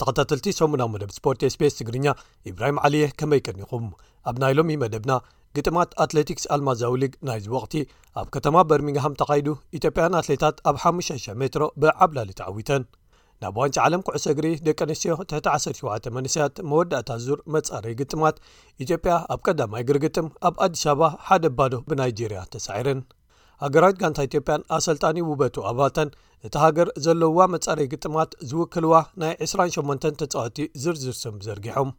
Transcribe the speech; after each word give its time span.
ተኸታተልቲ 0.00 0.52
ሰሙናዊ 0.56 0.88
መደብ 0.92 1.10
ስፖርት 1.16 1.42
ስቢስ 1.54 1.74
ትግርኛ 1.80 2.12
ኢብራሂም 2.50 2.80
ዓልየህ 2.86 3.12
ከመይቀኒኹም 3.20 3.86
ኣብ 4.30 4.36
ናይ 4.44 4.54
ሎሚ 4.58 4.74
መደብና 4.82 5.14
ግጥማት 5.58 5.90
አትለቲክስ 6.04 6.44
ኣልማዛውሊግ 6.56 7.12
ናይዚ 7.28 7.44
ወቕቲ 7.56 7.74
ኣብ 8.22 8.28
ከተማ 8.36 8.56
በርሚንሃም 8.72 9.18
ተካይዱ 9.22 9.48
ኢትዮጵያን 9.80 10.18
ኣትሌታት 10.22 10.56
ኣብ 10.70 10.78
500 10.88 11.38
ሜትሮ 11.42 11.64
ብዓብላሊ 11.84 12.30
ተዓዊተን 12.42 12.84
ናብ 13.44 13.56
ዋንጭ 13.60 13.76
ዓለም 13.84 14.02
ኩዕሶ 14.06 14.24
እግሪ 14.32 14.46
ደቂ 14.66 14.78
ኣንስትዮ 14.86 15.14
ት17 15.30 16.06
መንስያት 16.16 16.56
መወዳእታ 16.70 17.08
ዙር 17.24 17.38
መጻረዪ 17.54 17.92
ግጥማት 18.00 18.36
ኢትዮጵያ 18.84 19.14
ኣብ 19.34 19.40
ቀዳማ 19.46 19.72
ይግሪግጥም 19.82 20.28
ኣብ 20.48 20.54
ኣዲስ 20.66 20.84
ባ 21.00 21.10
ሓደ 21.26 21.44
ኣባዶ 21.52 21.72
ብናይጀርያ 21.90 22.40
ተሳዒርን 22.54 23.00
ሃገራዊት 23.64 23.98
ጋንታ 24.02 24.18
ኢትዮጵያን 24.28 24.64
ኣሰልጣኒ 24.76 25.16
ውበቱ 25.30 25.56
ኣባተን 25.70 26.08
እቲ 26.46 26.54
ሃገር 26.64 26.88
ዘለውዋ 27.04 27.40
መጻረዪ 27.54 27.86
ግጥማት 27.94 28.30
ዝውክልዋ 28.50 28.94
ናይ 29.22 29.32
28 29.48 30.08
ተፃወቲ 30.22 30.58
ዝርዝርስም 30.84 31.36
ዘርጊሖም 31.48 31.90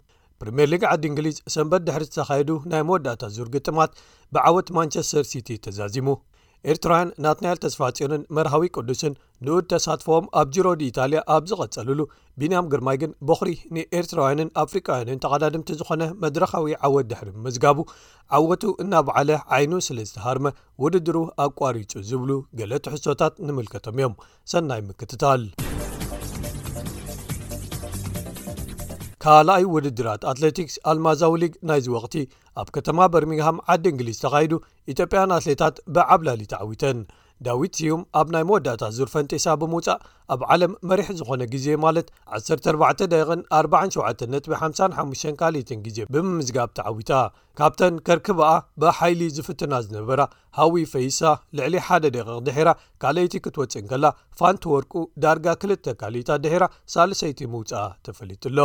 ፕሪምየር 0.42 0.70
ሊግ 0.74 0.84
ዓዲ 0.94 1.04
እንግሊዝ 1.12 1.38
ሰንበት 1.56 1.82
ድሕሪ 1.88 2.04
ዝተኻየዱ 2.10 2.50
ናይ 2.72 2.82
መወዳእታት 2.88 3.32
ዙር 3.38 3.50
ግጥማት 3.58 3.92
ብዓወት 4.36 4.70
ማንቸስተር 4.78 5.26
ሲቲ 5.34 5.50
ተዛዚሙ 5.68 6.08
ኤርትራውያን 6.72 7.10
ናትንያል 7.24 7.58
ተስፋፂሩን 7.66 8.22
መርሃዊ 8.38 8.64
ቅዱስን 8.78 9.14
ንኡድ 9.46 9.66
ተሳትፈዎም 9.74 10.26
ኣብ 10.42 10.48
ጅሮዲ 10.56 10.82
ኢታልያ 10.92 11.20
ኣብ 11.36 11.44
ዝቐጸልሉ 11.52 12.00
ቢንያም 12.42 12.70
ግርማይ 12.72 12.98
ግን 13.02 13.12
በኽሪ 13.30 13.50
ንኤርትራውያንን 13.76 14.50
ኣፍሪካውያንን 14.64 15.22
ተቐዳድምቲ 15.26 15.72
ዝኾነ 15.82 16.06
መድረካዊ 16.24 16.74
ዓወት 16.90 17.08
ድሕሪ 17.12 17.30
ብምዝጋቡ 17.38 17.78
ዓወቱ 18.40 18.64
እናበዓለ 18.86 19.30
ዓይኑ 19.58 19.74
ስለዝተሃርመ 19.90 20.48
ውድድሩ 20.86 21.18
ኣቋሪፁ 21.48 22.04
ዝብሉ 22.12 22.32
ገለ 22.62 22.74
ትሕሶታት 22.88 23.36
ንምልከቶም 23.48 23.98
እዮም 24.02 24.18
ሰናይ 24.54 24.84
ምክትታል 24.92 25.46
ካልኣይ 29.26 29.64
ውድድራት 29.74 30.24
ኣትለቲክስ 30.32 30.74
ኣልማዛው 30.92 31.32
ሊግ 31.42 31.54
ናይዚ 31.68 31.86
ወቕቲ 31.94 32.16
ኣብ 32.62 32.68
ከተማ 32.76 32.98
በርሚንግሃም 33.14 33.58
ዓዲ 33.74 33.86
እንግሊዝ 33.92 34.18
ተኻሂዱ 34.24 34.54
ኢትዮጵያን 34.94 35.32
ኣትሌታት 35.38 35.76
ብዓብላሊ 35.96 36.42
ተዓዊተን 36.52 37.00
ዳዊት 37.48 37.74
ስዩም 37.80 38.02
ኣብ 38.22 38.28
ናይ 38.36 38.44
መወዳእታት 38.50 38.94
ዙርፈንጤሳ 38.98 39.46
ብምውፃእ 39.62 39.98
ኣብ 40.34 40.42
ዓለም 40.54 40.74
መሪሕ 40.90 41.08
ዝኾነ 41.20 41.42
ግዜ 41.54 41.66
ማለት 41.86 42.08
1447 42.42 44.50
55 44.56 45.26
ካልትን 45.42 45.80
ግዜ 45.88 45.98
ብምምዝጋብ 46.16 46.70
ተዓዊታ 46.80 47.12
ካብተን 47.62 47.98
ከርክብኣ 48.10 48.50
ብሓይሊ 48.84 49.20
ዝፍትና 49.38 49.74
ዝነበራ 49.88 50.22
ሃዊ 50.60 50.76
ፈይሳ 50.94 51.20
ልዕሊ 51.60 51.74
1 52.02 52.10
ደቂ 52.18 52.28
ድሒራ 52.50 52.70
ካልይቲ 53.06 53.34
ክትወፅእን 53.48 53.88
ከላ 53.94 54.04
ፋንትወርቁ 54.42 54.94
ዳርጋ 55.26 55.48
ክልተ 55.64 55.96
ካሊታት 56.04 56.42
ድሒራ 56.48 56.64
ሳልሰይቲ 56.96 57.40
ምውፃእ 57.56 57.90
ተፈሊጡኣሎ 58.08 58.60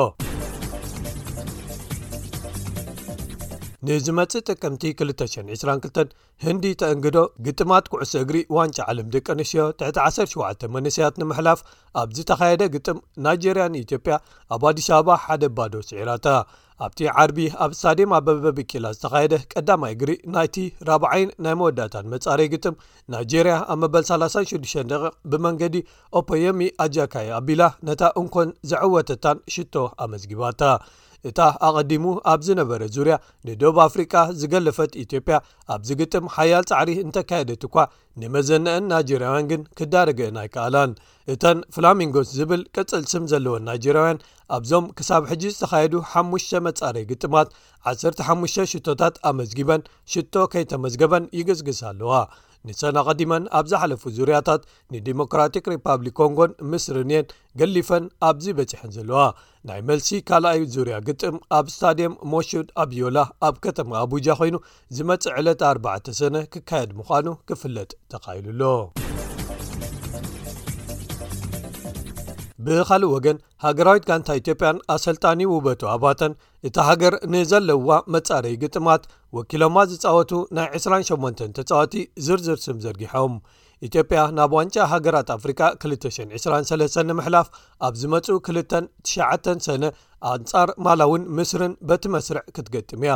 ንዝመፅእ 3.89 4.43
ጥቅምቲ 4.49 4.83
2922 5.01 6.11
ህንዲ 6.45 6.65
ተእንግዶ 6.81 7.19
ግጥማት 7.47 7.85
ኩዕሶ 7.93 8.13
እግሪ 8.25 8.37
ዋንጫ 8.57 8.77
ዓለም 8.91 9.07
ደቂ 9.15 9.27
ኣነስትዮ 9.37 9.67
ት17 9.83 10.67
መነስያት 10.75 11.15
ንምሕላፍ 11.21 11.61
ኣብ 12.03 12.11
ዝተኻየደ 12.19 12.65
ግጥም 12.75 12.99
ናይጀርያ 13.27 13.65
ን 13.75 13.79
ኢትዮጵያ 13.85 14.17
ኣብ 14.57 14.65
ኣዲስ 14.73 14.89
ኣበባ 14.99 15.17
ሓደ 15.25 15.45
ባዶ 15.59 15.73
ስዒራታ 15.91 16.27
ኣብቲ 16.87 17.01
ዓርቢ 17.25 17.39
ኣብ 17.65 17.73
ሳዴማ 17.81 18.13
በበ 18.29 18.45
ብኪላ 18.61 18.87
ዝተካየደ 18.97 19.35
ቀዳማይ 19.53 19.93
እግሪ 19.97 20.13
ናይቲ 20.37 20.55
4ብ0ይን 21.01 21.31
ናይ 21.45 21.57
መወዳእታን 21.61 22.07
መጻረ 22.15 22.39
ግጥም 22.55 22.79
ናይጀርያ 23.15 23.57
ኣብ 23.73 23.79
መበል 23.85 24.05
36 24.15 25.13
ብመንገዲ 25.33 25.77
ኦፖየሚ 26.21 26.69
ኣጃካይ 26.87 27.31
ኣቢላ 27.41 27.63
ነታ 27.89 28.03
እንኮን 28.23 28.51
ዘዕወተታን 28.73 29.41
ሽቶ 29.57 29.75
ኣመዝጊባታ 30.07 30.63
እታ 31.29 31.39
ኣቐዲሙ 31.67 32.05
ኣብ 32.33 32.41
ዝነበረ 32.47 32.83
ዙርያ 32.97 33.15
ንዶብ 33.47 33.77
ኣፍሪቃ 33.87 34.13
ዝገለፈት 34.41 34.93
ኢትዮጵያ 35.03 35.37
ኣብዚ 35.75 35.89
ግጥም 36.01 36.25
ሓያል 36.37 36.65
ጻዕሪ 36.71 36.91
እንተካየደት 37.05 37.65
እኳ 37.69 37.77
ንመዘነአን 38.21 38.89
ናይጀርያውያን 38.93 39.49
ግን 39.51 39.63
ክዳረግአን 39.81 40.39
ኣይከኣላን 40.43 40.93
እተን 41.35 41.59
ፍላሚንጎስ 41.77 42.29
ዝብል 42.39 42.63
ቅጽልስም 42.77 43.27
ዘለወን 43.33 43.67
ናይጀርያውያን 43.71 44.23
ኣብዞም 44.59 44.87
ክሳብ 44.99 45.25
ሕጂ 45.33 45.43
ዝተካየዱ 45.55 45.95
5ሙሽተ 46.15 46.63
መጻረይ 46.69 47.05
ግጥማት 47.11 47.51
15 47.95 48.63
ሽቶታት 48.75 49.17
ኣመዝጊበን 49.33 49.83
ሽቶ 50.15 50.35
ከይተመዝገበን 50.55 51.27
ይግዝግስ 51.41 51.81
ኣለዋ 51.91 52.13
ንሰና 52.69 52.99
ቀዲመን 53.09 53.45
ኣብ 53.59 53.67
ዝሓለፉ 53.71 54.03
ዙርያታት 54.17 54.63
ንዲሞክራቲክ 54.95 55.65
ሪፓብሊክ 55.75 56.15
ኮንጎን 56.21 56.53
ምስርንን 56.73 57.27
ገሊፈን 57.61 58.05
ኣብዚ 58.29 58.47
በፂሐን 58.59 58.93
ዘለዋ 58.97 59.21
ናይ 59.69 59.81
መልሲ 59.91 60.09
ካልኣይ 60.31 60.61
ዙርያ 60.77 60.97
ግጥም 61.09 61.37
ኣብ 61.59 61.67
እስታድየም 61.73 62.15
ሞሹድ 62.33 62.69
ኣብዮላ 62.85 63.19
ኣብ 63.49 63.55
ከተማ 63.67 63.91
ኣቡጃ 64.05 64.29
ኮይኑ 64.41 64.57
ዝመፅእ 64.99 65.35
ዕለ 65.39 65.49
4ተ 65.75 66.07
ሰነ 66.21 66.37
ክካየድ 66.55 66.93
ምዃኑ 67.01 67.27
ክፍለጥ 67.51 67.91
ተኻሂሉሎ 68.15 68.63
ብኻልእ 72.67 73.07
ወገን 73.17 73.37
ሃገራዊት 73.65 74.05
ጋንታ 74.09 74.29
ኢትዮጵያን 74.41 74.79
ኣሰልጣኒ 74.95 75.41
ውበቱ 75.53 75.83
ኣባተን 75.95 76.33
እታ 76.69 76.77
ሃገር 76.89 77.15
ንዘለውዋ 77.35 77.91
መጻረዪ 78.15 78.55
ግጥማት 78.65 79.03
ወኪሎማ 79.37 79.77
ዝፃወቱ 79.91 80.31
ናይ 80.57 80.69
28 80.81 81.43
ተጻወቲ 81.59 81.95
ዝርዝርስም 82.27 82.81
ዘድጊሖም 82.85 83.35
ኢትዮጵያ 83.89 84.23
ናብ 84.37 84.53
ዋንጫ 84.59 84.77
ሃገራት 84.93 85.29
ኣፍሪካ 85.37 85.61
223 85.85 87.05
ንምሕላፍ 87.09 87.47
ኣብ 87.87 87.95
ዝመፁ 88.01 88.27
29 88.49 89.53
ሰነ 89.67 89.85
ኣንጻር 90.33 90.71
ማላዊን 90.87 91.23
ምስርን 91.39 91.75
በቲመስርዕ 91.91 92.43
ክትገጥም 92.57 93.05
እያ 93.07 93.13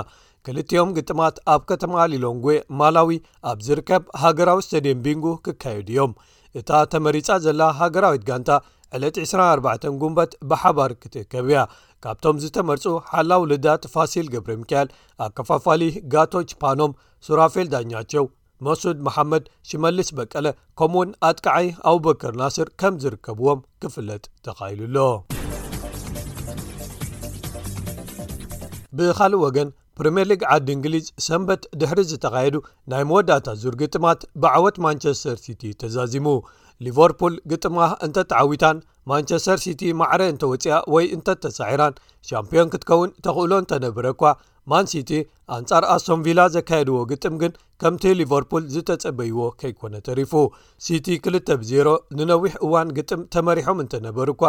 ክልቲኦም 0.46 0.90
ግጥማት 0.98 1.36
ኣብ 1.54 1.60
ከተማ 1.72 1.92
ሊሎንጉ 2.12 2.46
ማላዊ 2.78 3.10
ኣብ 3.50 3.58
ዝርከብ 3.66 4.02
ሃገራዊ 4.22 4.58
ስተድየም 4.66 5.02
ቢንጉ 5.04 5.26
ክካየዱ 5.46 5.86
እዮም 5.94 6.14
እታ 6.58 6.70
ተመሪፃ 6.94 7.28
ዘላ 7.44 7.62
ሃገራዊት 7.82 8.24
ጋንታ 8.30 8.48
ዕለት 8.96 9.14
24 9.24 9.86
ጉንበት 10.00 10.32
ብሓባር 10.50 10.90
ክትከብያ 11.02 11.58
ካብቶም 12.04 12.36
ዝተመርጹ 12.42 12.84
ሓላው 13.10 13.42
ልዳት 13.52 13.84
ፋሲል 13.94 14.26
ገብረ 14.34 14.50
ሚካኤል 14.62 14.88
ኣከፋፋሊ 15.26 15.82
ጋቶችፓኖም 16.14 16.92
ሱራፌል 17.26 17.68
ዳኛቸው 17.74 18.24
መሱድ 18.66 18.98
መሓመድ 19.06 19.44
ሽመልስ 19.68 20.08
በቀለ 20.18 20.46
ከምኡ 20.78 21.00
እውን 21.04 21.08
ኣጥቃዓይ 21.28 21.68
አቡበከር 21.90 22.32
ናስር 22.40 22.68
ከም 22.80 22.94
ዝርከብዎም 23.04 23.60
ክፍለጥ 23.84 24.24
ተኻይሉሎ 24.46 24.98
ብኻልእ 28.98 29.40
ወገን 29.46 29.68
ፕሪምየር 29.98 30.26
ሊግ 30.30 30.40
ዓዲ 30.54 30.68
እንግሊዝ 30.76 31.06
ሰንበት 31.26 31.62
ድሕሪ 31.80 32.00
ዝተኻየዱ 32.10 32.56
ናይ 32.92 33.02
መወዳእታ 33.10 33.48
ዙርግጥማት 33.62 34.20
ብዓወት 34.42 34.76
ማንቸስተር 34.84 35.36
ሲቲ 35.44 35.62
ተዛዚሙ 35.80 36.26
ሊቨርፑል 36.86 37.34
ግጥማ 37.50 37.78
እንተ 38.06 38.16
ተዓዊታን 38.30 38.78
ማንቸስተር 39.10 39.58
ሲቲ 39.64 39.82
ማዕረ 40.00 40.22
እንተወፅኣ 40.32 40.76
ወይ 40.94 41.04
እንተ 41.16 41.28
ተሳዒራን 41.44 41.94
ሻምፒዮን 42.28 42.70
ክትከውን 42.72 43.10
ተኽእሎ 43.24 43.52
እንተነብረ 43.62 44.06
እኳ 44.14 44.22
ማን 44.70 44.86
ሲቲ 44.90 45.10
ኣንጻር 45.56 45.84
ኣሶምቪላ 45.94 46.40
ዘካየድዎ 46.54 46.98
ግጥም 47.10 47.34
ግን 47.42 47.52
ከምቲ 47.80 48.04
ሊቨርፑል 48.20 48.62
ዝተጸበይዎ 48.74 49.40
ከይኮነ 49.60 49.94
ተሪፉ 50.06 50.32
ሲቲ 50.84 51.08
2 51.26 51.52
ብ0ሮ 51.62 51.88
ንነዊሕ 52.18 52.52
እዋን 52.66 52.92
ግጥም 52.98 53.22
ተመሪሖም 53.34 53.82
እንተ 53.84 53.92
ነበሩ 54.06 54.28
እኳ 54.36 54.44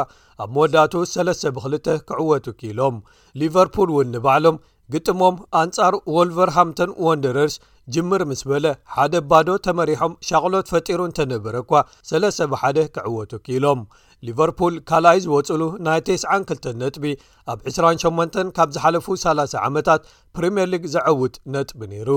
ኣብ 0.45 0.49
መወዳእቱ 0.57 0.93
3ለስተ 1.13 1.53
ብ2ል 1.57 1.75
ክዕወቱ 2.11 2.45
ኪኢሎም 2.61 2.97
ሊቨርፑል 3.41 3.91
እውን 3.95 4.11
ንባዕሎም 4.17 4.59
ግጥሞም 4.93 5.35
ኣንጻር 5.61 5.93
ዎልቨርሃምቶን 6.15 6.91
ዋንደረርስ 7.05 7.53
ጅምር 7.93 8.21
ምስ 8.29 8.41
በለ 8.49 8.65
ሓደ 8.95 9.15
ባዶ 9.29 9.47
ተመሪሖም 9.65 10.13
ሻቅሎት 10.27 10.69
ፈጢሩ 10.73 10.99
እንተነበረ 11.07 11.55
እኳ 11.63 11.73
ስለሰብሓደ 12.09 12.77
ክዕወቱ 12.95 13.31
ኪኢሎም 13.45 13.81
ሊቨርፑል 14.27 14.75
ካልኣይ 14.89 15.19
ዝወፅሉ 15.25 15.61
ናይ 15.85 15.99
9ስ2 16.09 16.71
ነጥቢ 16.81 17.05
ኣብ 17.51 17.59
28 17.71 18.37
ካብ 18.57 18.69
ዝሓለፉ 18.75 19.07
30 19.23 19.55
ዓመታት 19.67 20.01
ፕሪምየር 20.37 20.69
ሊግ 20.73 20.85
ዘዐውጥ 20.95 21.35
ነጥቢ 21.55 21.79
ነይሩ 21.93 22.09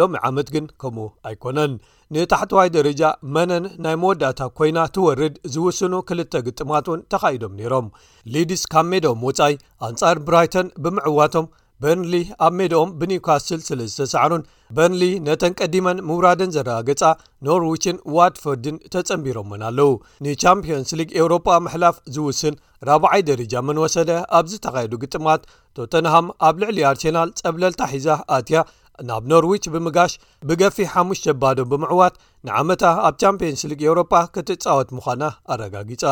ሎሚ 0.00 0.14
ዓመት 0.28 0.50
ግን 0.56 0.66
ከምኡ 0.82 1.06
ኣይኮነን 1.30 1.72
ንታሕተዋይ 2.16 2.68
ደረጃ 2.78 3.02
መነን 3.36 3.64
ናይ 3.86 3.96
መወዳእታ 4.02 4.40
ኮይና 4.60 4.78
ትወርድ 4.96 5.34
ዝውስኑ 5.54 5.92
ክልተ 6.10 6.36
ግጥማት 6.48 6.88
እውን 6.90 7.00
ተኻይዶም 7.14 7.56
ነይሮም 7.62 7.88
ሊድስ 8.34 8.64
ካብሜዶ 8.74 9.08
ሞፃይ 9.24 9.56
ኣንጻር 9.88 10.18
ብራይቶን 10.28 10.68
ብምዕዋቶም 10.84 11.48
በርንሊ 11.82 12.14
ኣብ 12.44 12.52
ሜድኦም 12.60 12.88
ብኒውካስትል 13.00 13.60
ስለዝተሰዕሩን 13.66 14.42
በርንሊ 14.76 15.02
ነተን 15.26 15.52
ቀዲመን 15.60 15.98
ምውራደን 16.08 16.50
ዘረጋገፃ 16.56 17.02
ኖርዊችን 17.46 18.00
ዋትፈርድን 18.16 18.78
ተጸንቢሮምን 18.94 19.62
ኣለዉ 19.68 19.90
ንቻምፒንስ 20.26 20.90
ሊግ 21.00 21.10
ኤውሮጳ 21.20 21.48
ምሕላፍ 21.66 21.96
ዝውስን 22.16 22.56
ራባዓይ 22.88 23.22
ደረጃ 23.30 23.54
መን 23.68 23.80
ወሰደ 23.84 24.10
ኣብዝተካየዱ 24.40 24.92
ግጥማት 25.04 25.44
ቶተንሃም 25.78 26.28
ኣብ 26.48 26.58
ልዕሊ 26.64 26.78
ኣርሴናል 26.90 27.30
ጸብለልታሒዛ 27.40 28.08
ኣትያ 28.38 28.62
ናብ 29.08 29.24
ኖርዊች 29.30 29.64
ብምጋሽ 29.74 30.12
ብገፊ 30.48 30.76
5 30.92 31.28
ባዶ 31.42 31.58
ብምዕዋት 31.70 32.14
ንዓመታ 32.46 32.82
ኣብ 33.06 33.14
ቻምፕዮንስ 33.22 33.62
ሊግ 33.70 33.80
ኤውሮፓ 33.88 34.12
ክትፃወት 34.34 34.88
ምዃና 34.96 35.22
ኣረጋጊፃ 35.54 36.02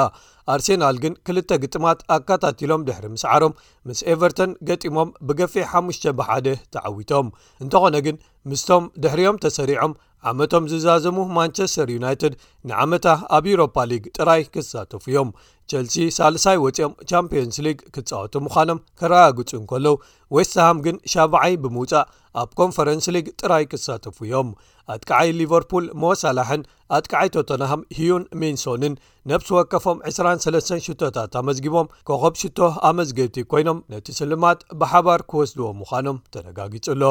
ኣርሴናል 0.54 0.96
ግን 1.04 1.14
ክልተ 1.26 1.50
ግጥማት 1.62 1.98
ኣካታቲሎም 2.16 2.84
ድሕሪ 2.88 3.04
ምስ 3.14 3.24
ዓሮም 3.34 3.54
ምስ 3.88 4.00
ኤቨርቶን 4.14 4.52
ገጢሞም 4.70 5.10
ብገፊ 5.28 5.54
5ሙሽ 5.72 6.00
ብሓደ 6.20 6.46
ተዓዊቶም 6.76 7.28
እንተኾነ 7.64 7.96
ግን 8.08 8.18
ምስቶም 8.50 8.84
ድሕርዮም 9.04 9.40
ተሰሪዖም 9.44 9.94
ዓመቶም 10.30 10.64
ዝዛዘሙ 10.70 11.16
ማንቸስተር 11.36 11.88
ዩናይትድ 11.96 12.32
ንዓመታ 12.68 13.06
ኣብ 13.36 13.44
ኤሮፓ 13.52 13.76
ሊግ 13.90 14.04
ጥራይ 14.16 14.40
ክሳተፉ 14.54 15.02
እዮም 15.10 15.28
ቸልሲ 15.70 15.96
ሳልሳይ 16.16 16.56
ወፂኦም 16.64 16.92
ቻምፕዮንስ 17.10 17.56
ሊግ 17.66 17.78
ክትፃወቱ 17.94 18.34
ምዃኖም 18.44 18.80
ክረጋግጹ 19.00 19.50
ንከሎው 19.62 19.96
ወስተሃም 20.36 20.78
ግን 20.86 20.96
70ይ 21.14 21.54
ብምውፃእ 21.62 22.06
ኣብ 22.42 22.50
ኮንፈረንስ 22.60 23.06
ሊግ 23.14 23.26
ጥራይ 23.40 23.64
ክሳተፉ 23.72 24.18
ዮም 24.32 24.48
ኣጥቀዓይ 24.94 25.30
ሊቨርፑል 25.38 25.86
መሳላሕን 26.02 26.62
ኣጥቅዓይ 26.98 27.28
ቶተናሃም 27.36 27.82
ህዩን 27.98 28.24
ሚንሶንን 28.42 28.94
ነብሲ 29.32 29.50
ወከፎም 29.58 30.00
23ሽቶታት 30.12 31.36
ኣመዝጊቦም 31.42 31.90
ከኸብ 32.10 32.36
ሽቶ 32.42 32.58
ኣመዝግብቲ 32.90 33.38
ኮይኖም 33.54 33.80
ነቲ 33.94 34.08
ስልማት 34.20 34.60
ብሓባር 34.82 35.22
ክወስድዎ 35.32 35.68
ምዃኖም 35.82 36.18
ተረጋጊጹሎ 36.36 37.02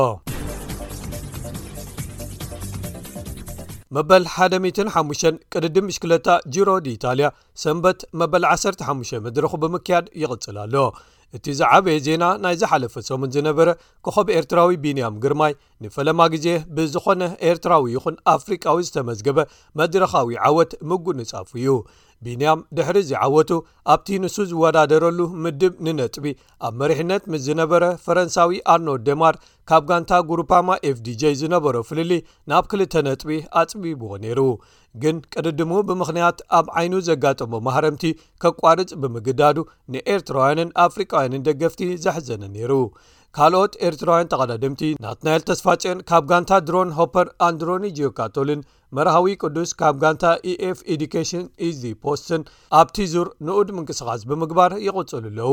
መበል 3.95 4.23
15 4.35 5.25
ቅድድም 5.53 5.85
ምሽክለታ 5.89 6.27
ጅሮ 6.53 6.69
ድኢታልያ 6.85 7.27
ሰንበት 7.63 7.99
መበል 8.19 8.43
15 8.53 9.19
ምድረኹ 9.25 9.53
ብምክያድ 9.63 10.05
ይቕጽል 10.21 10.57
ኣሎ 10.63 10.75
እቲ 11.37 11.45
ዝዓበየ 11.59 11.97
ዜና 12.05 12.23
ናይ 12.43 12.55
ዝሓለፈ 12.61 12.93
ሰሙን 13.07 13.31
ዝነበረ 13.35 13.69
ከኸብ 14.05 14.27
ኤርትራዊ 14.37 14.71
ቢንያም 14.83 15.15
ግርማይ 15.23 15.53
ንፈለማ 15.83 16.19
ግዜ 16.33 16.45
ብዝኾነ 16.75 17.21
ኤርትራዊ 17.49 17.85
ይኹን 17.95 18.15
ኣፍሪቃዊ 18.35 18.77
ዝተመዝገበ 18.87 19.39
መድረኻዊ 19.81 20.29
ዓወት 20.49 20.73
ምጉ 20.91 21.05
ንጻፉ 21.19 21.51
እዩ 21.61 21.75
ቢንያም 22.25 22.59
ድሕሪ 22.77 22.97
ዝዓወቱ 23.09 23.49
ኣብቲ 23.93 24.07
ንሱ 24.23 24.35
ዝወዳደረሉ 24.51 25.19
ምድብ 25.43 25.73
ንነጥቢ 25.85 26.25
ኣብ 26.67 26.73
መሪሕነት 26.81 27.23
ምስ 27.31 27.41
ዝነበረ 27.47 27.83
ፈረንሳዊ 28.05 28.55
ኣርኖድ 28.73 29.01
ደማር 29.09 29.35
ካብ 29.69 29.83
ጋንታ 29.89 30.17
ጉሩፓማ 30.29 30.71
ኤፍdj 30.87 31.21
ዝነበሮ 31.39 31.75
ፍልሊ 31.89 32.11
ናብ 32.51 32.65
ክልተ 32.71 33.01
ነጥቢ 33.05 33.29
ኣጽቢብዎ 33.61 34.09
ነይሩ 34.23 34.39
ግን 35.03 35.15
ቅድድሙ 35.33 35.71
ብምኽንያት 35.89 36.39
ኣብ 36.57 36.67
ዓይኑ 36.79 36.93
ዘጋጠሞ 37.07 37.51
ማሃረምቲ 37.67 38.03
ኬቋርፅ 38.43 38.91
ብምግዳዱ 39.03 39.57
ንኤርትራውያንን 39.95 40.69
ኣፍሪቃውያንን 40.85 41.45
ደገፍቲ 41.47 41.81
ዘሕዘነ 42.05 42.41
ነይሩ 42.57 42.73
ካልኦት 43.37 43.73
ኤርትራውያን 43.87 44.29
ተቐዳድምቲ 44.33 44.83
ናትናኤል 45.05 45.43
ተስፋጨን 45.49 46.03
ካብ 46.11 46.23
ጋንታ 46.33 46.51
ድሮን 46.67 46.93
ሆፐር 46.99 47.27
ኣንድሮኒጂዮካቶሊን 47.47 48.61
መርሃዊ 48.97 49.27
ቅዱስ 49.43 49.69
ካብ 49.81 49.95
ጋንታ 50.03 50.25
ኢኤf 50.53 50.79
ኤዲኬሽን 50.95 51.43
ኢsd 51.69 51.83
ፖስትን 52.05 52.43
ኣብ 52.81 52.87
ቲዙር 52.99 53.29
ንኡድ 53.47 53.69
ምንቅስቓስ 53.79 54.21
ብምግባር 54.29 54.71
ይቕጽሉ 54.87 55.23
ኣለዉ 55.33 55.49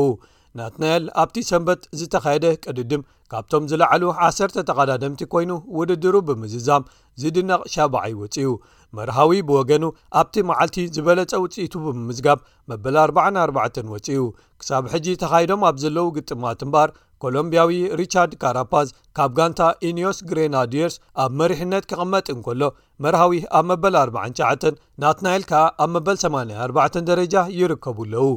ናትናኤል 0.59 1.03
ኣብቲ 1.21 1.35
ሰንበት 1.49 1.81
ዝተኻየደ 1.99 2.45
ቅድድም 2.63 3.03
ካብቶም 3.31 3.63
ዝለዕሉ 3.71 4.03
1 4.25 4.57
ተቐዳደምቲ 4.69 5.21
ኮይኑ 5.33 5.51
ውድድሩ 5.77 6.15
ብምዝዛም 6.27 6.83
ዝድነቕ 7.21 7.61
ሻባዓይ 7.73 8.13
ወፂኡ 8.21 8.51
መርሃዊ 8.97 9.39
ብወገኑ 9.49 9.83
ኣብቲ 10.19 10.35
መዓልቲ 10.49 10.77
ዝበለፀ 10.95 11.31
ውፅኢቱ 11.43 11.73
ብምምዝጋብ 11.85 12.39
መበል44 12.71 13.79
ወፂኡ 13.93 14.19
ክሳብ 14.61 14.83
ሕጂ 14.93 15.07
ተኻይዶም 15.23 15.63
ኣብ 15.69 15.77
ዘለዉ 15.85 16.07
ግጥማት 16.19 16.59
እምበኣር 16.67 16.91
ኮሎምብያዊ 17.23 17.73
ሪቻርድ 17.99 18.31
ካራፓዝ 18.41 18.87
ካብ 19.17 19.31
ጋንታ 19.39 19.61
ኢንዮስ 19.89 20.17
ግሬናድየርስ 20.29 20.95
ኣብ 21.23 21.31
መሪሕነት 21.41 21.83
ክቕመጥ 21.91 22.25
እንከሎ 22.35 22.61
መርሃዊ 23.05 23.33
ኣብ 23.59 23.65
መበል 23.71 23.95
49 24.07 24.71
ናትናኤል 25.03 25.45
ከኣ 25.51 25.63
ኣብ 25.85 25.89
መበል84 25.95 26.99
ደረጃ 27.11 27.35
ይርከቡ 27.59 27.97
ኣለዉ 28.07 28.27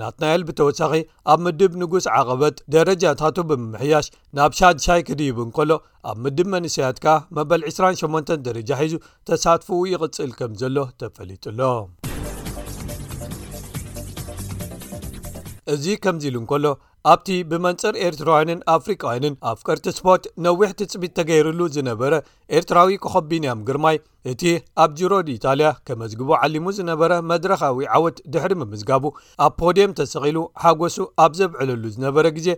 ናትናኤል 0.00 0.42
ብተወሳኺ 0.48 0.92
ኣብ 1.32 1.38
ምድብ 1.44 1.72
ንጉስ 1.82 2.06
ዓቐበት 2.16 2.56
ደረጃታቱ 2.74 3.36
ብምምሕያሽ 3.50 4.08
ናብ 4.38 4.52
ሻድሻይ 4.58 5.02
ክዲብ 5.10 5.38
እንከሎ 5.44 5.70
ኣብ 6.10 6.18
ምድብ 6.24 6.48
መንስያት 6.54 6.98
ከ 7.04 7.16
መበል 7.38 7.62
28 7.70 8.34
ደረጃ 8.48 8.70
ሒዙ 8.82 8.96
ተሳትፈ 9.30 9.68
ይቕጽል 9.94 10.32
ከም 10.40 10.52
ዘሎ 10.64 10.76
ተፈሊጡሎ 11.02 11.60
እዚ 15.74 15.86
ከምዚ 16.02 16.24
ኢሉ 16.30 16.36
እንከሎ 16.40 16.66
ኣብቲ 17.12 17.28
ብመንፅር 17.50 17.94
ኤርትራውያንን 18.06 18.60
ኣፍሪቃውያንን 18.74 19.34
ኣብ 19.50 19.58
ቅርቲ 19.66 19.86
ስፖት 19.96 20.24
ነዊሕ 20.44 20.68
ትፅቢት 20.80 21.12
ተገይሩሉ 21.18 21.60
ዝነበረ 21.76 22.12
ኤርትራዊ 22.58 22.98
ኮኸቢንያም 23.04 23.64
ግርማይ 23.68 23.96
እቲ 24.32 24.42
ኣብ 24.84 24.92
ጅሮድ 25.00 25.28
ኢታልያ 25.34 25.70
ከመዝግቡ 25.88 26.30
ዓሊሙ 26.42 26.66
ዝነበረ 26.78 27.12
መድረካዊ 27.32 27.80
ዓወት 27.98 28.18
ድሕሪ 28.34 28.54
መምዝጋቡ 28.62 29.04
ኣብ 29.46 29.54
ፖድየም 29.62 29.96
ተሰቒሉ 30.00 30.38
ሓጐሱ 30.64 30.98
ኣብ 31.24 31.34
ዘብዕለሉ 31.40 31.84
ዝነበረ 31.96 32.26
ግዜ 32.38 32.48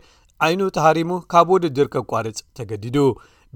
ዓይኑ 0.46 0.62
ተሃሪሙ 0.78 1.12
ካብ 1.34 1.48
ውድድር 1.54 1.88
ኬቋርጽ 1.96 2.40
ተገዲዱ 2.58 2.98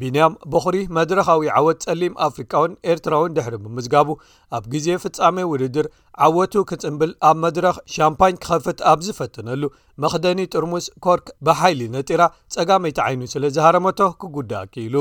ቢንያም 0.00 0.35
በኹሪ 0.53 0.77
መድረኻዊ 0.99 1.41
ዓወት 1.61 1.79
ጸሊም 1.85 2.15
ኣፍሪካውን 2.27 2.73
ኤርትራውን 2.93 3.35
ድሕሪ 3.37 3.55
ብምዝጋቡ 3.65 4.09
ኣብ 4.56 4.65
ግዜ 4.75 4.87
ፍጻሜ 5.03 5.37
ውድድር 5.53 5.87
ዓወቱ 6.27 6.55
ክጽምብል 6.71 7.12
ኣብ 7.31 7.37
መድረኽ 7.44 7.77
ሻምፓኝ 7.97 8.37
ክኸፍት 8.44 8.81
ኣብ 8.93 9.00
ዝፈተነሉ 9.09 9.62
መክደኒ 10.05 10.41
ጥርሙስ 10.55 10.87
ኮርክ 11.06 11.29
ብሓይሊ 11.49 11.81
ነጢራ 11.97 12.23
ጸጋመይቲ 12.56 13.00
ዓይኑ 13.06 13.23
ስለ 13.35 13.44
ዝሃረመቶ 13.59 14.00
ክጕዳእ 14.23 14.67
ኪኢሉ 14.75 14.97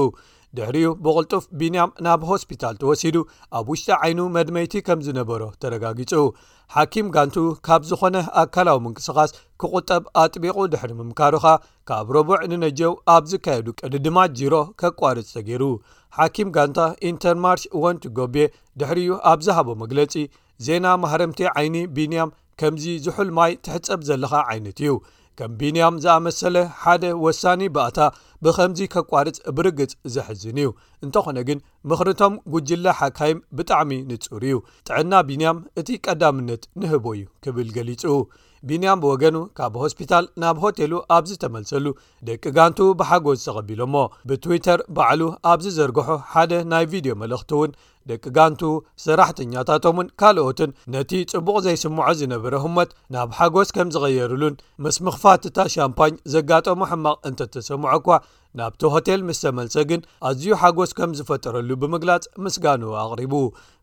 ድሕሪኡ 0.58 0.88
ብቕልጡፍ 1.04 1.44
ቢንያም 1.60 1.92
ናብ 2.06 2.22
ሆስፒታል 2.30 2.76
ተወሲዱ 2.82 3.18
ኣብ 3.58 3.68
ውሽጢ 3.72 3.90
ዓይኑ 4.06 4.20
መድመይቲ 4.38 4.74
ከም 4.88 5.00
ዝነበሮ 5.06 5.42
ተረጋጊጹ 5.62 6.12
ሓኪም 6.76 7.08
ጋንቲኡ 7.16 7.46
ካብ 7.68 7.82
ዝኾነ 7.90 8.16
ኣካላዊ 8.42 8.78
ምንቅስኻስ 8.86 9.32
ክቝጠብ 9.62 10.04
ኣጥቢቑ 10.24 10.58
ድሕሪ 10.74 10.92
ምምካሩኻ 11.00 11.46
ካብ 11.92 12.10
ረቡዕ 12.18 12.40
ንነጀው 12.52 12.94
ኣብ 13.16 13.24
ዝካየዱ 13.32 13.68
ቅድድማ 13.82 14.18
ዚሮ 14.42 14.54
ኬቋርፅ 14.84 15.30
ተገይሩ 15.38 15.64
ሓኪም 16.20 16.52
ጋንታ 16.58 16.80
ኢንተርማርች 17.12 17.64
ወንቲ 17.84 18.04
ጎብ 18.20 18.36
ድሕሪኡ 18.82 19.16
ኣብ 19.32 19.40
ዝሃቦ 19.48 19.70
መግለጺ 19.84 20.14
ዜና 20.68 20.86
ማሕረምቲ 21.04 21.42
ዓይኒ 21.58 21.76
ቢንያም 21.98 22.36
ከምዚ 22.62 22.86
ዝሑል 23.06 23.30
ማይ 23.40 23.52
ትሕፀብ 23.66 24.00
ዘለኻ 24.10 24.34
ዓይነት 24.52 24.80
እዩ 24.84 24.92
ከም 25.42 25.54
ቢንያም 25.60 25.96
ዝኣመሰለ 26.04 26.56
ሓደ 26.82 27.04
ወሳኒ 27.26 27.62
በእታ 27.76 27.98
ብከምዚ 28.46 28.78
ኬቋርፅ 28.94 29.38
ብርግጽ 29.58 29.94
ዘሕዝን 30.16 30.58
እዩ 30.64 30.70
እንተኾነ 31.06 31.38
ግን 31.48 31.60
ምኽርቶም 31.90 32.34
ጕጅለ 32.54 32.86
ሓካይ 33.00 33.34
ብጣዕሚ 33.60 33.92
ንፁር 34.12 34.44
እዩ 34.50 34.56
ጥዕና 34.90 35.14
ቢንያም 35.30 35.58
እቲ 35.82 35.90
ቀዳምነት 36.08 36.64
ንህቦ 36.82 37.06
ዩ 37.20 37.24
ክብል 37.46 37.70
ገሊጹ 37.78 38.04
ቢንያም 38.70 39.00
ብወገኑ 39.04 39.38
ካብ 39.58 39.76
ሆስፒታል 39.84 40.26
ናብ 40.42 40.58
ሆቴሉ 40.64 40.94
ኣብዚ 41.16 41.32
ተመልሰሉ 41.44 41.86
ደቂ 42.28 42.44
ጋንቱ 42.58 42.80
ብሓጎዝ 43.00 43.40
ተቐቢሎሞ 43.48 43.96
ብትዊተር 44.30 44.80
ባዕሉ 44.98 45.22
ኣብዚ 45.52 45.66
ዘርግሖ 45.78 46.08
ሓደ 46.34 46.52
ናይ 46.74 46.86
ቪድዮ 46.92 47.14
መልእኽቲ 47.22 47.52
እውን 47.58 47.72
ደቂ 48.10 48.24
ጋንቱ 48.38 48.62
ሰራሕተኛታቶምውን 49.06 50.08
ካልኦትን 50.20 50.72
ነቲ 50.94 51.12
ጽቡቕ 51.32 51.58
ዘይስምዖ 51.66 52.06
ዝነበረ 52.20 52.54
ህሞት 52.66 52.92
ናብ 53.16 53.32
ሓጎስ 53.40 53.72
ከም 53.78 53.90
ዝቐየሩሉን 53.96 54.56
ምስ 54.86 54.98
ምኽፋት 55.08 55.44
እታ 55.50 55.58
ሻምፓኝ 55.74 56.16
ዘጋጠሙ 56.36 56.80
ሕማቕ 56.92 57.18
እንተ 57.32 57.50
ተሰምዖ 57.56 57.92
እኳ 58.02 58.08
ናብቲ 58.60 58.82
ሆቴል 58.94 59.22
ምስ 59.28 59.40
ተመልሰ 59.44 59.76
ግን 59.90 60.02
ኣዝዩ 60.30 60.48
ሓጎስ 60.62 60.92
ከም 61.00 61.12
ዝፈጠረሉ 61.20 61.70
ብምግላጽ 61.82 62.24
ምስጋኑ 62.46 62.82
ኣቕሪቡ 63.04 63.36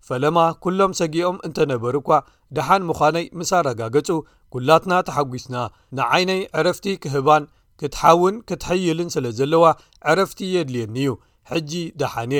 ፈለማ 0.08 0.38
ኩሎም 0.64 0.92
ሰጊኦም 1.00 1.38
እንተነበሩ 1.48 1.94
እኳ 2.04 2.10
ደሓን 2.58 2.82
ምዃነይ 2.90 3.24
ምስ 3.38 3.50
ኣረጋገጹ 3.60 4.08
ጉላትና 4.54 4.92
ተሓጒስና 5.08 5.56
ንዓይነይ 5.98 6.40
ዕረፍቲ 6.58 6.86
ክህባን 7.04 7.44
ክትሓውን 7.80 8.36
ክትሕይልን 8.48 9.10
ስለ 9.14 9.26
ዘለዋ 9.38 9.64
ዕረፍቲ 10.12 10.40
የድልየኒ 10.56 10.96
እዩ 11.06 11.12
ሕጂ 11.50 11.72
ደሓን 12.00 12.32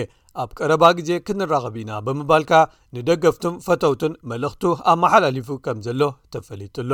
ኣብ 0.42 0.50
ቀረባ 0.58 0.82
ግዜ 0.98 1.10
ክንራኸብ 1.26 1.76
ኢና 1.82 1.92
ብምባልካ 2.06 2.52
ንደገፍቱም 2.96 3.54
ፈተውትን 3.66 4.12
መልእኽቱ 4.30 4.64
ኣመሓላልፉ 4.92 5.48
ከም 5.64 5.78
ዘሎ 5.86 6.02
ተፈሊጡሎ 6.34 6.92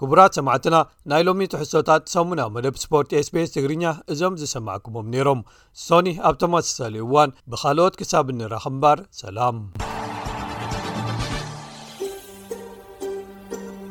ክቡራት 0.00 0.36
ሰማዕትና 0.38 0.76
ናይ 1.12 1.22
ሎሚ 1.28 1.46
ትሕሶታት 1.54 2.02
ሰሙናዊ 2.14 2.48
መደብ 2.56 2.76
ስፖርት 2.84 3.10
sቤስ 3.28 3.52
ትግርኛ 3.56 3.84
እዞም 4.14 4.38
ዝሰማዕኩሞም 4.42 5.10
ነይሮም 5.14 5.42
ሶኒ 5.86 6.08
ኣብ 6.30 6.38
ተማሰሳለ 6.44 6.94
እዋን 7.06 7.34
ብካልኦት 7.52 7.96
ክሳብ 8.02 8.30
እንራ 8.34 8.54
ክምባር 8.66 9.00
ሰላም 9.22 9.58